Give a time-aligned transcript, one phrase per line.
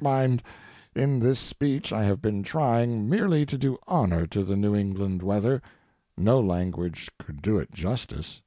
[0.00, 0.42] Mind,
[0.96, 5.22] in this speech I have been trying merely to do honor to the New England
[5.22, 8.40] weather—no language could do it justice.